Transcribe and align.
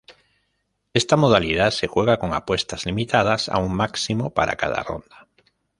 Esta 0.95 1.15
modalidad 1.15 1.69
se 1.69 1.85
juega 1.85 2.17
con 2.17 2.33
apuestas 2.33 2.87
limitadas 2.87 3.49
a 3.49 3.59
un 3.59 3.75
máximo 3.75 4.31
para 4.33 4.55
cada 4.55 4.81
ronda. 4.81 5.27